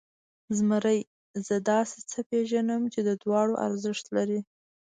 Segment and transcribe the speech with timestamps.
[0.57, 0.99] زمري،
[1.45, 4.39] زه داسې څه پېژنم چې د دواړو ارزښت لري.